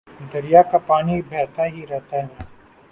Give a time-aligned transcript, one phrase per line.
[0.31, 2.27] دریا کا پانی بہتا ہی رہتا ہے